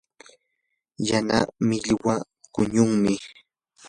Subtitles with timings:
[1.07, 2.15] yana millwa
[2.53, 3.13] quñunmi.